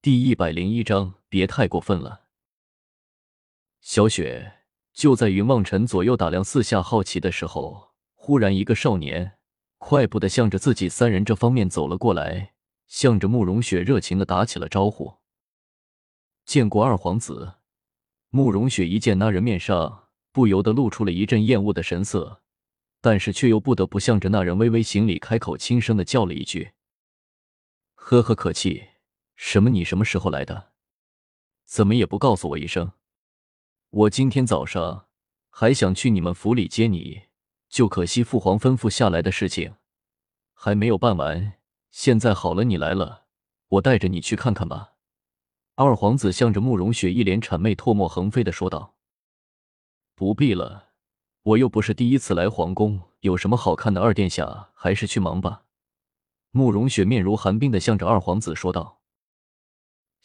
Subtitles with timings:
[0.00, 2.26] 第一百零一章，别太过分了。
[3.80, 4.60] 小雪
[4.92, 9.38] 就在云望尘左右打量四下好奇的时候，忽然一个少年
[9.78, 12.54] 快步的向着自己三人这方面走了过来，
[12.86, 15.16] 向着慕容雪热情的打起了招呼。
[16.44, 17.54] 见过二皇子，
[18.30, 22.40] 慕容雪一见那人面上不由得露出了一阵厌恶的神色，
[23.00, 26.70] 但是却又不得不向着那人微微行礼，开口轻声的叫了一句
[27.96, 28.90] ：“呵呵，可气。”
[29.40, 29.70] 什么？
[29.70, 30.72] 你什么时候来的？
[31.64, 32.90] 怎么也不告诉我一声？
[33.90, 35.06] 我今天早上
[35.48, 37.22] 还想去你们府里接你，
[37.68, 39.76] 就可惜父皇吩咐下来的事情
[40.52, 41.54] 还没有办完。
[41.92, 43.26] 现在好了，你来了，
[43.68, 44.94] 我带着你去看看吧。
[45.76, 48.96] 二皇子向着慕容雪一脸谄媚、唾沫横飞的说道
[50.16, 50.88] ：“不必了，
[51.42, 54.02] 我又不是第一次来皇宫，有什么好看的？
[54.02, 55.62] 二殿下还是去忙吧。”
[56.50, 58.97] 慕容雪面如寒冰的向着二皇子说道。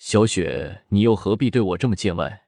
[0.05, 2.47] 小雪，你又何必对我这么见外？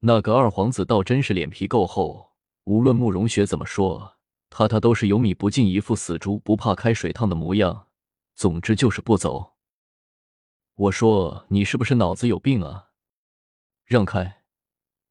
[0.00, 2.32] 那个二皇子倒真是脸皮够厚，
[2.64, 4.16] 无论慕容雪怎么说，
[4.48, 7.88] 他他都是有米不进，一副死猪不怕开水烫的模样。
[8.34, 9.52] 总之就是不走。
[10.74, 12.88] 我说你是不是脑子有病啊？
[13.84, 14.38] 让开！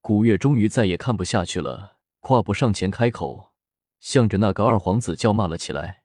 [0.01, 3.53] 古月终于再也看不下去了，跨步上前开口，
[3.99, 6.01] 向着那个二皇子叫骂了起来。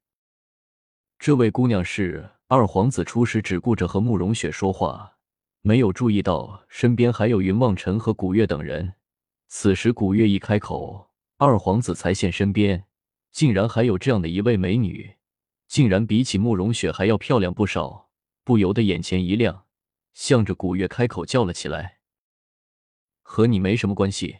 [1.18, 5.14] 这位姑娘是二皇子，初时只顾着和慕容雪说话。
[5.66, 8.94] 没有注意到身边还有云望尘和古月等人。
[9.48, 12.84] 此时古月一开口，二皇子才现身边，
[13.32, 15.16] 竟然还有这样的一位美女，
[15.66, 18.10] 竟然比起慕容雪还要漂亮不少，
[18.44, 19.64] 不由得眼前一亮，
[20.14, 21.98] 向着古月开口叫了起来
[23.22, 24.36] ：“和你没什么关系。”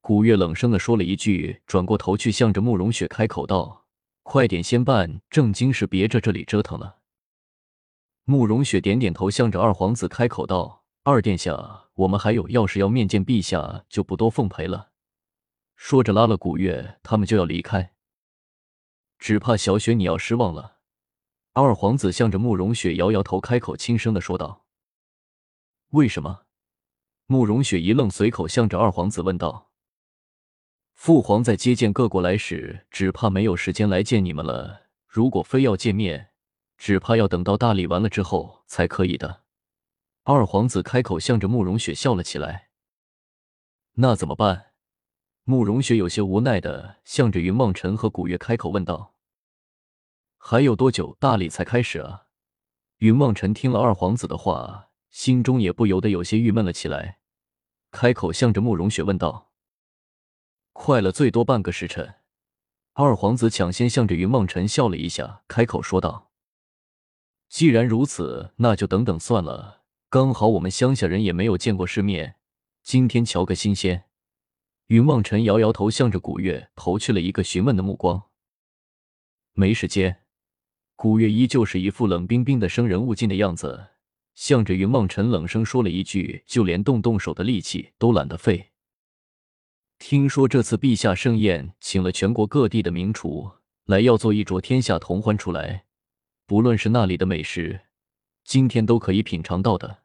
[0.00, 3.86] 古月冷声的说了一句，转过头去向着慕容雪开口道
[4.22, 6.98] ：“快点先办正经事，别在这里折腾了。”
[8.28, 14.90] 慕容雪点点头，向着二皇子开口道：“二殿下，我们还有要事要面见陛下，就不多奉陪了。”
[15.76, 17.94] 说着拉了古月，他们就要离开。
[19.20, 20.78] 只怕小雪你要失望了。
[21.52, 24.66] 二皇子向着慕容雪摇摇头，开口轻声的说道
[25.90, 26.46] ：“为什么？”
[27.26, 29.70] 慕容雪一愣，随口向着二皇子问道
[30.94, 34.88] ：“父皇在接见各国来使，只怕没有时间来见你们了。
[35.06, 36.30] 如果非要见面。”
[36.76, 39.42] 只怕要等到大礼完了之后才可以的。
[40.24, 42.68] 二皇子开口，向着慕容雪笑了起来。
[43.94, 44.72] 那怎么办？
[45.44, 49.14] 慕容雪有些无奈的向着云梦尘和古月开口问道。
[50.36, 52.26] 还有多久大礼才开始啊？
[52.98, 57.20] 云梦尘听了二皇子的话，心中也不由得有些郁闷了起来，
[57.90, 59.52] 开口向着慕容雪问道。
[60.72, 62.16] 快了，最多半个时辰。
[62.94, 66.25] 二皇子抢先向着云梦尘笑了一下，开口说道。
[67.48, 69.82] 既然如此，那就等等算了。
[70.08, 72.36] 刚好我们乡下人也没有见过世面，
[72.82, 74.04] 今天瞧个新鲜。
[74.86, 78.24] 云望尘摇摇头，向着古月投去了一个询问的目光。
[79.52, 80.22] 没时间。
[80.94, 83.88] 古月依旧是一副冷冰冰的生人勿近的样子，
[84.34, 88.70] 向着云望尘冷声说了一句：“就连动动手的力气都懒得费。”
[89.98, 93.50] 听说这次陛下盛宴，请了全国各地的名厨
[93.86, 95.85] 来，要做一桌天下同欢出来。
[96.46, 97.80] 不论是那里的美食，
[98.44, 100.04] 今天都可以品尝到的。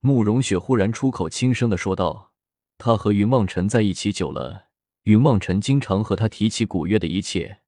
[0.00, 2.32] 慕容雪忽然出口轻声的说道
[2.78, 4.68] ：“她和云望尘在一起久了，
[5.02, 7.60] 云望尘经常和她提起古月的一切，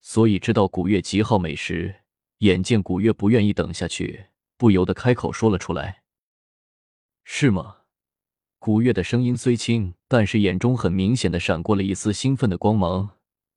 [0.00, 1.96] 所以知道古月极好美食。
[2.38, 6.04] 眼见古月不愿意等下去，不由得开口说了出来
[7.22, 7.76] ：‘是吗？’
[8.58, 13.10] 古月的声音虽轻，但是眼中很明显的闪过了一丝兴奋的光芒。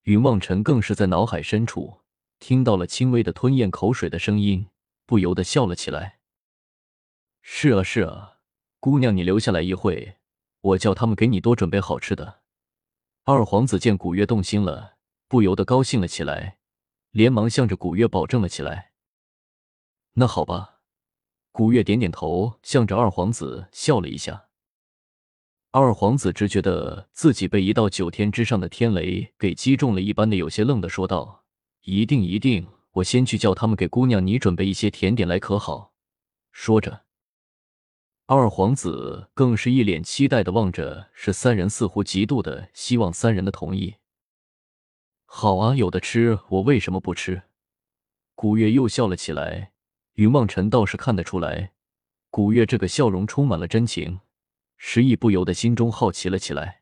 [0.04, 2.02] 云望尘更是在脑海深处。”
[2.40, 4.68] 听到了轻微的吞咽口水的声音，
[5.06, 6.20] 不由得笑了起来。
[7.42, 8.38] 是啊，是啊，
[8.80, 10.18] 姑娘，你留下来一会，
[10.62, 12.42] 我叫他们给你多准备好吃的。
[13.26, 16.58] 二皇子见古月动心了，不由得高兴了起来，
[17.12, 18.94] 连忙向着古月保证了起来。
[20.14, 20.78] 那好吧。
[21.52, 24.48] 古月点点头，向着二皇子笑了一下。
[25.72, 31.39] 二皇子只觉得自己被一道九天之上的天雷给击中了一般的，有些愣的说道。
[31.82, 35.94] 一定一定，我先去叫他们给姑娘你准备一些甜点来，可好？
[36.52, 37.06] 说着，
[38.26, 43.96] 二皇子更是一脸期待的望着，是三人似乎极度的希望三人的同意。
[45.26, 47.44] 好啊，有的吃，我为什么不吃？
[48.36, 49.72] 古月又笑了起来。
[50.14, 51.72] 云望尘倒是看得出来，
[52.30, 54.20] 古月这个笑容充满了真情，
[54.76, 56.82] 时亦不由得心中好奇了起来。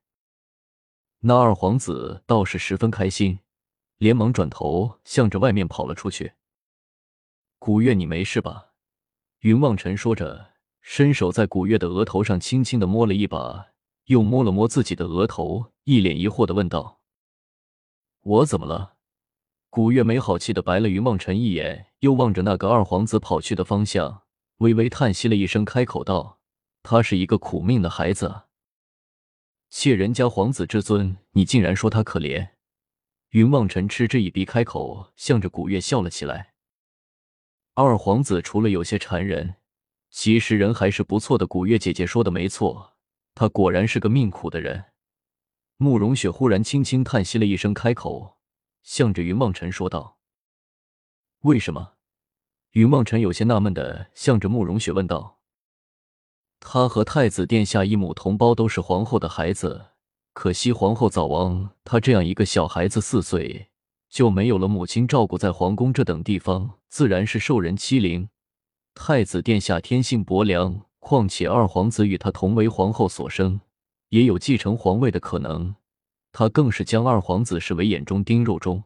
[1.20, 3.40] 那二皇子倒是十分开心。
[3.98, 6.34] 连忙转头向着外面跑了出去。
[7.60, 8.74] 古月，你没事吧？
[9.40, 13.68] 云望尘说着，伸手在古月的额头上轻轻的摸了一把，
[14.06, 17.02] 又摸了摸自己的额头，一脸疑惑的问道
[18.22, 18.96] ：“我怎么了？”
[19.70, 24.24] 古月没好气的白了云望尘一眼，又望着那个二皇子跑去的方向，
[24.58, 26.40] 微微叹息了一声，开口道
[26.82, 28.48] ：“他是一个苦命的孩子啊，
[29.70, 32.50] 窃人家皇子之尊，你竟然说他可怜。”
[33.38, 36.56] 云望尘嗤之以鼻，开口向着古月笑了起来。
[37.76, 39.58] 二皇子除了有些缠人，
[40.10, 41.46] 其实人还是不错的。
[41.46, 42.96] 古月姐姐说的没错，
[43.36, 44.86] 他果然是个命苦的人。
[45.76, 48.38] 慕容雪忽然轻轻叹息了一声，开口
[48.82, 50.18] 向着云望尘说道
[51.46, 51.94] ：“为什么？”
[52.74, 55.40] 云望尘有些纳闷的向着慕容雪问道
[56.60, 59.90] ：“他和太子殿下一母同胞，都是皇后的孩子。”
[60.40, 63.70] 可惜皇后早亡，他这样一个小孩子四岁
[64.08, 68.30] 就没有了母亲照顾，在皇宫这等地方自然是受人欺凌。
[68.94, 73.62] 太子殿下天性薄凉，况且二皇子与他同为皇后所生，
[74.10, 75.74] 也有继承皇位的可能，
[76.32, 78.84] 他更是将二皇子视为眼中钉、肉中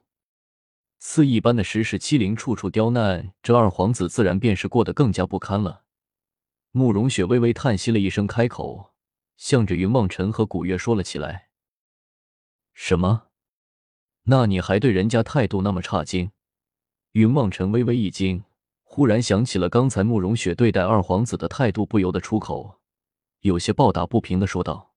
[1.00, 5.81] 刺一般的，时时欺凌，处处刁难，这二皇子自然便是过得更加不堪了。
[6.71, 8.90] 慕容雪微微叹息了一声，开口。
[9.41, 11.49] 向着云梦尘和古月说了起来。
[12.73, 13.23] 什么？
[14.25, 16.31] 那你还对人家态度那么差劲？
[17.13, 18.43] 云梦尘微微一惊，
[18.83, 22.79] 忽然想起了刚才慕容雪对待二皇子的态度，不由得出口，
[23.39, 24.93] 有些抱打不平的说道：“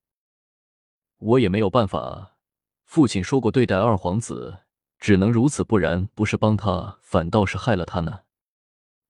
[1.17, 2.37] 我也没有办法，
[2.85, 4.59] 父亲说过对待二皇子
[4.99, 8.25] 只能如此，不然不是帮他，反倒是害了他呢。”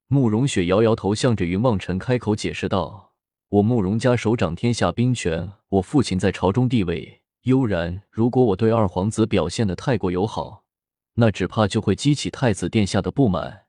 [0.06, 3.13] 慕容雪摇摇头，向着云梦尘开口解释道。
[3.54, 8.02] 我慕容家手掌天下兵权，我父亲在朝中地位悠然。
[8.10, 10.64] 如果我对二皇子表现的太过友好，
[11.14, 13.66] 那只怕就会激起太子殿下的不满，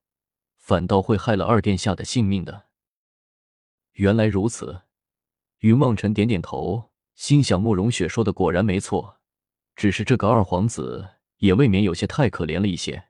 [0.58, 2.64] 反倒会害了二殿下的性命的。
[3.94, 4.82] 原来如此，
[5.60, 9.18] 云望尘点点头，心想慕容雪说的果然没错，
[9.76, 13.04] 只是这个二皇子也未免有些太可怜了一些。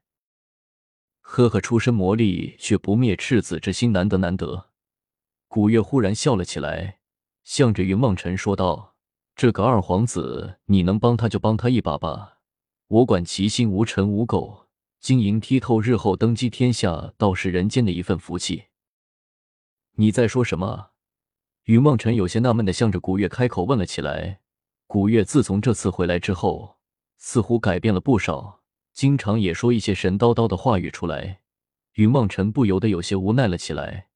[1.22, 4.72] 呵呵，出身魔力却不灭赤子之心，难得难得。
[5.56, 7.00] 古月忽然笑了起来，
[7.46, 8.98] 向着云梦辰说道
[9.38, 12.40] ：“这个二皇子，你能帮他就帮他一把吧，
[12.88, 14.66] 我管其心无尘无垢，
[15.00, 18.66] 晶莹剔透，日后登基天下，倒是人间的一份福气。”
[19.96, 20.88] 你在说什么？
[21.64, 24.42] 云梦辰有些纳闷的向着古月开口问了起来。
[24.88, 26.80] 古月自从这次回来之后，
[27.18, 28.60] 似乎改变了不少，
[28.92, 31.40] 经常也说一些神叨叨的话语出来。
[31.94, 34.10] 云梦辰不由得有些无奈了起来。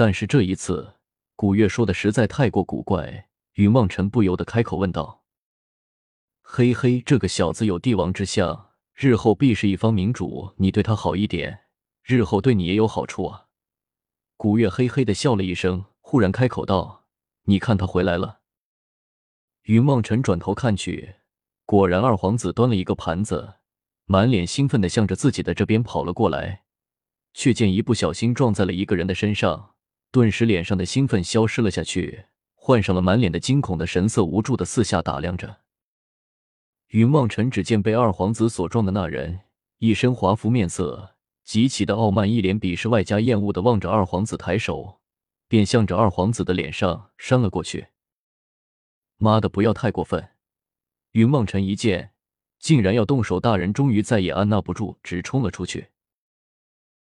[0.00, 0.94] 但是这一次，
[1.36, 5.24] 古月说的实在太过古怪，云望尘不由得开口问道
[6.40, 10.54] ：“嘿嘿，这个小子有帝王之相，日后必是一方明主。
[10.56, 11.64] 你对他好一点，
[12.02, 13.48] 日后对你也有好处啊。”
[14.38, 17.04] 古月嘿嘿的笑了一声，忽然开口道
[17.44, 18.40] ：“你看他回来了。”
[19.68, 21.16] 云望尘转头看去，
[21.66, 23.56] 果然二皇子端了一个盘子，
[24.06, 26.62] 满脸兴奋的向着自己的这边跑了过来，
[27.34, 29.74] 却见一不小心撞在了一个人的身上。
[30.12, 32.24] 顿时，脸上的兴奋消失了下去，
[32.54, 35.60] 换上了满脸的惊恐的神色，无助的四下打量着。
[36.88, 39.42] 云望尘只见被二皇子所撞的那人，
[39.78, 41.14] 一身华服，面色
[41.44, 45.00] 极其的傲慢，一脸鄙视外加厌恶的望着二皇子，抬手
[45.46, 47.86] 便向着二皇子的脸上扇了过去。
[49.16, 50.30] 妈的，不要太过分！
[51.12, 52.10] 云望尘一见，
[52.58, 55.90] 竟然要动手，大人终于再也按捺不住，直冲了出去。